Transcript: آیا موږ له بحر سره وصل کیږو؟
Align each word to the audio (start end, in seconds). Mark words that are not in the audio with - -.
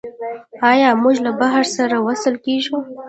آیا 0.71 0.89
موږ 1.03 1.15
له 1.25 1.31
بحر 1.39 1.65
سره 1.77 1.95
وصل 2.07 2.35
کیږو؟ 2.45 2.77